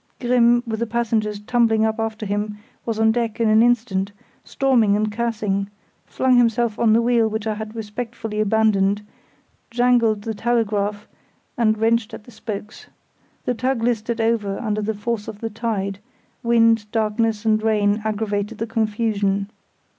[0.19, 2.57] Grimm, with the passengers tumbling up after him,
[2.87, 4.11] was on deck in an instant,
[4.43, 5.69] storming and cursing;
[6.07, 9.05] flung himself on the wheel which I had respectfully abandoned,
[9.69, 11.07] jangled the telegraph,
[11.55, 12.87] and wrenched at the spokes.
[13.45, 15.99] The tug listed over under the force of the tide;
[16.41, 19.51] wind, darkness, and rain aggravated the confusion.